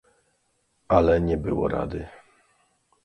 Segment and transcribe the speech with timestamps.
[0.87, 2.07] "Ale nie było rady."